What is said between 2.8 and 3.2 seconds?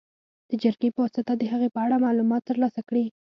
کړي.